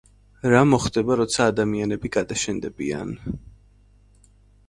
რა 0.51 0.59
მოხდება 0.69 1.17
როცა 1.19 1.45
ადამიანები 1.51 2.11
გადაშენდებიან? 2.17 3.13